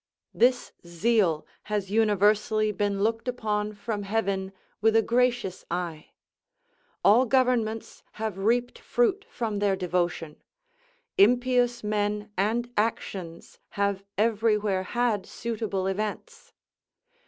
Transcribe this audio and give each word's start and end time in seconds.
This 0.33 0.71
zeal 0.83 1.45
has 1.65 1.91
universally 1.91 2.71
been 2.71 3.03
looked 3.03 3.27
upon 3.27 3.73
from 3.73 4.01
heaven 4.01 4.51
with 4.81 4.95
a 4.95 5.03
gracious 5.03 5.63
eye. 5.69 6.09
All 7.05 7.27
governments 7.27 8.01
have 8.13 8.39
reaped 8.39 8.79
fruit 8.79 9.27
from 9.29 9.59
their 9.59 9.75
devotion; 9.75 10.41
impious 11.19 11.83
men 11.83 12.31
and 12.35 12.71
actions 12.75 13.59
have 13.77 14.03
everywhere 14.17 14.81
had 14.81 15.27
suitable 15.27 15.85
events. 15.85 16.51